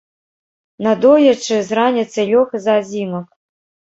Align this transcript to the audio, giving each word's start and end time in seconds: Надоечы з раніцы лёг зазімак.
Надоечы 0.85 1.57
з 1.67 1.77
раніцы 1.79 2.19
лёг 2.31 2.47
зазімак. 2.65 3.27